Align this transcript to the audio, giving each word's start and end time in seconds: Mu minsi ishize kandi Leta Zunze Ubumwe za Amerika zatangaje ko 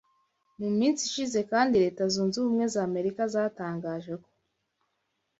Mu 0.59 0.69
minsi 0.77 1.01
ishize 1.09 1.39
kandi 1.51 1.73
Leta 1.83 2.03
Zunze 2.13 2.35
Ubumwe 2.39 2.65
za 2.73 2.81
Amerika 2.89 3.21
zatangaje 3.33 4.13
ko 4.23 4.29